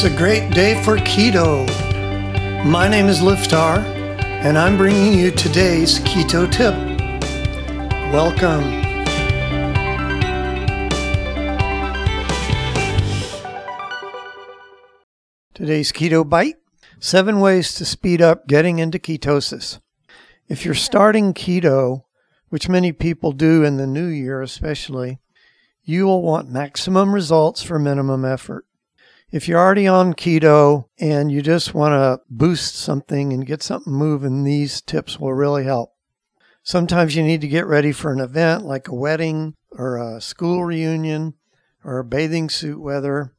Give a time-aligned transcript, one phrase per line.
[0.00, 1.66] It's a great day for keto.
[2.64, 3.78] My name is Liftar,
[4.44, 6.72] and I'm bringing you today's keto tip.
[8.12, 8.62] Welcome.
[15.52, 16.58] Today's keto bite
[17.00, 19.80] seven ways to speed up getting into ketosis.
[20.46, 22.04] If you're starting keto,
[22.50, 25.18] which many people do in the new year especially,
[25.82, 28.64] you will want maximum results for minimum effort.
[29.30, 33.92] If you're already on keto and you just want to boost something and get something
[33.92, 35.92] moving, these tips will really help.
[36.62, 40.64] Sometimes you need to get ready for an event like a wedding or a school
[40.64, 41.34] reunion
[41.84, 43.34] or a bathing suit weather.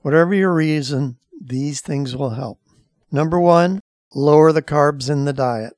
[0.00, 2.58] Whatever your reason, these things will help.
[3.12, 3.80] Number one,
[4.14, 5.74] lower the carbs in the diet.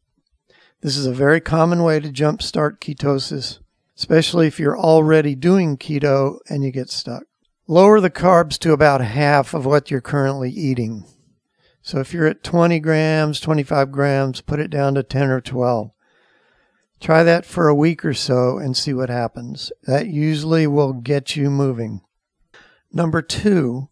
[0.80, 3.58] This is a very common way to jumpstart ketosis,
[3.96, 7.24] especially if you're already doing keto and you get stuck.
[7.70, 11.04] Lower the carbs to about half of what you're currently eating.
[11.82, 15.92] So if you're at 20 grams, 25 grams, put it down to 10 or 12.
[16.98, 19.70] Try that for a week or so and see what happens.
[19.84, 22.00] That usually will get you moving.
[22.92, 23.88] Number two,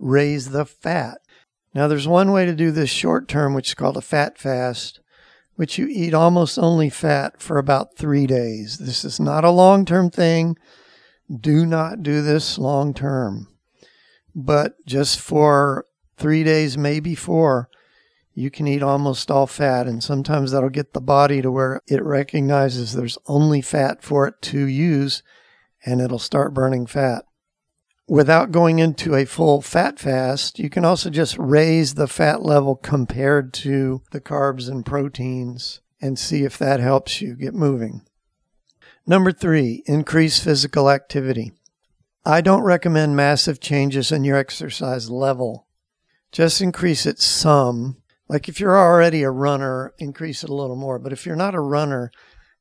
[0.00, 1.18] raise the fat.
[1.72, 4.98] Now, there's one way to do this short term, which is called a fat fast,
[5.54, 8.78] which you eat almost only fat for about three days.
[8.78, 10.56] This is not a long term thing.
[11.34, 13.48] Do not do this long term.
[14.34, 15.86] But just for
[16.16, 17.68] three days, maybe four,
[18.34, 19.86] you can eat almost all fat.
[19.86, 24.40] And sometimes that'll get the body to where it recognizes there's only fat for it
[24.42, 25.22] to use
[25.84, 27.24] and it'll start burning fat.
[28.06, 32.74] Without going into a full fat fast, you can also just raise the fat level
[32.74, 38.02] compared to the carbs and proteins and see if that helps you get moving.
[39.06, 41.52] Number three, increase physical activity.
[42.24, 45.66] I don't recommend massive changes in your exercise level.
[46.32, 47.96] Just increase it some.
[48.28, 50.98] Like if you're already a runner, increase it a little more.
[50.98, 52.12] But if you're not a runner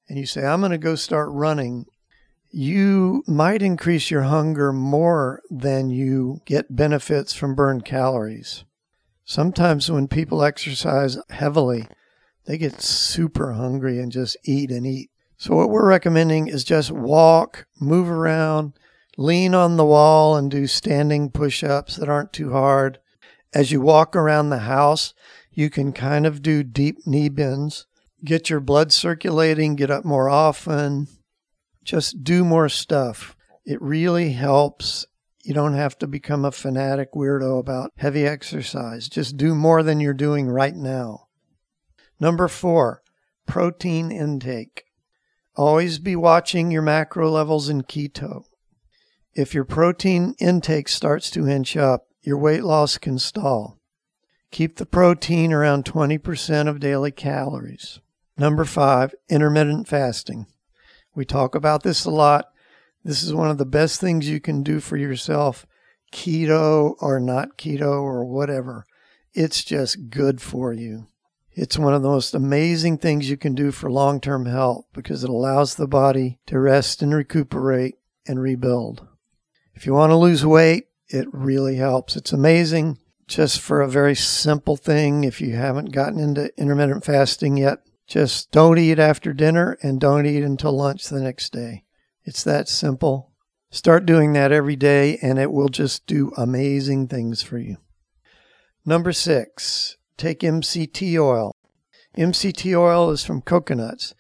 [0.07, 1.85] and you say, I'm going to go start running,
[2.49, 8.63] you might increase your hunger more than you get benefits from burned calories.
[9.23, 11.87] Sometimes when people exercise heavily,
[12.45, 15.11] they get super hungry and just eat and eat.
[15.39, 18.73] So, what we're recommending is just walk, move around,
[19.17, 22.99] lean on the wall, and do standing push ups that aren't too hard.
[23.53, 25.13] As you walk around the house,
[25.53, 27.87] you can kind of do deep knee bends,
[28.25, 31.07] get your blood circulating, get up more often,
[31.85, 33.37] just do more stuff.
[33.65, 35.05] It really helps.
[35.45, 39.07] You don't have to become a fanatic weirdo about heavy exercise.
[39.07, 41.27] Just do more than you're doing right now.
[42.19, 43.03] Number four,
[43.47, 44.83] protein intake.
[45.59, 48.45] Always be watching your macro levels in keto.
[49.35, 53.77] If your protein intake starts to inch up, your weight loss can stall.
[54.51, 57.99] Keep the protein around 20% of daily calories.
[58.37, 60.45] Number five, intermittent fasting.
[61.13, 62.45] We talk about this a lot.
[63.03, 65.65] This is one of the best things you can do for yourself,
[66.13, 68.85] keto or not keto or whatever.
[69.33, 71.07] It's just good for you.
[71.61, 75.25] It's one of the most amazing things you can do for long term health because
[75.25, 79.05] it allows the body to rest and recuperate and rebuild.
[79.73, 82.15] If you want to lose weight, it really helps.
[82.15, 82.97] It's amazing
[83.27, 85.25] just for a very simple thing.
[85.25, 90.25] If you haven't gotten into intermittent fasting yet, just don't eat after dinner and don't
[90.25, 91.83] eat until lunch the next day.
[92.23, 93.33] It's that simple.
[93.69, 97.75] Start doing that every day and it will just do amazing things for you.
[98.85, 101.55] Number six, take MCT oil.
[102.17, 104.13] MCT oil is from coconuts.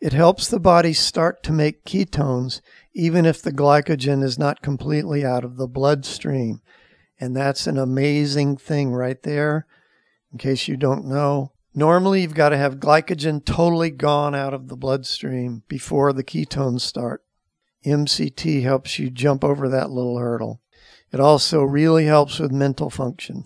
[0.00, 2.60] It helps the body start to make ketones
[2.94, 6.60] even if the glycogen is not completely out of the bloodstream.
[7.20, 9.66] And that's an amazing thing right there.
[10.32, 14.68] In case you don't know, normally you've got to have glycogen totally gone out of
[14.68, 17.22] the bloodstream before the ketones start.
[17.86, 20.60] MCT helps you jump over that little hurdle.
[21.12, 23.44] It also really helps with mental function.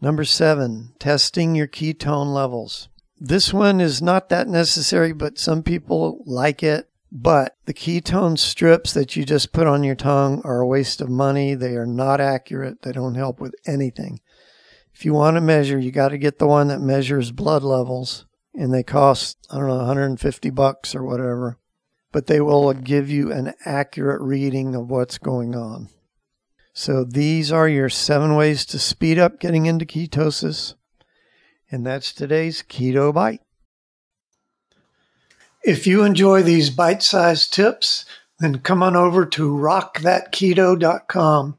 [0.00, 2.88] Number seven, testing your ketone levels.
[3.18, 6.88] This one is not that necessary, but some people like it.
[7.10, 11.08] But the ketone strips that you just put on your tongue are a waste of
[11.08, 11.54] money.
[11.54, 12.82] They are not accurate.
[12.82, 14.20] They don't help with anything.
[14.94, 18.26] If you want to measure, you got to get the one that measures blood levels,
[18.54, 21.58] and they cost, I don't know, 150 bucks or whatever.
[22.12, 25.88] But they will give you an accurate reading of what's going on.
[26.78, 30.74] So these are your seven ways to speed up getting into ketosis.
[31.72, 33.40] And that's today's Keto Bite.
[35.64, 38.04] If you enjoy these bite sized tips,
[38.38, 41.58] then come on over to rockthatketo.com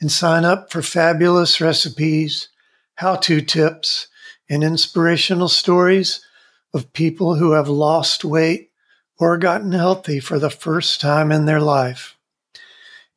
[0.00, 2.48] and sign up for fabulous recipes,
[2.94, 4.06] how to tips,
[4.48, 6.24] and inspirational stories
[6.72, 8.70] of people who have lost weight
[9.18, 12.16] or gotten healthy for the first time in their life.